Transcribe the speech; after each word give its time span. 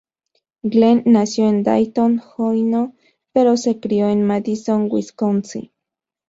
Glenn 0.63 1.03
nació 1.05 1.47
en 1.47 1.61
Dayton, 1.61 2.23
Ohio 2.37 2.93
pero 3.33 3.55
se 3.55 3.79
crio 3.79 4.09
en 4.09 4.25
Madison, 4.25 4.87
Wisconsin. 4.89 5.71